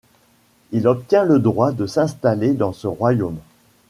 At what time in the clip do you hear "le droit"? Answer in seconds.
1.25-1.71